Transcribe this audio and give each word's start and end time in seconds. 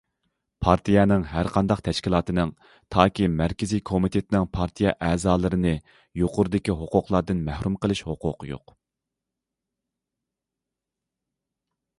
پارتىيەنىڭ 0.67 1.25
ھەرقانداق 1.31 1.83
تەشكىلاتىنىڭ، 1.87 2.53
تاكى 2.95 3.27
مەركىزىي 3.41 3.83
كومىتېتنىڭ 3.91 4.49
پارتىيە 4.57 4.95
ئەزالىرىنى 5.09 5.75
يۇقىرىدىكى 6.23 6.77
ھوقۇقلاردىن 6.81 7.47
مەھرۇم 7.51 7.79
قىلىش 7.85 8.05
ھوقۇقى 8.11 8.53
يوق. 8.55 8.77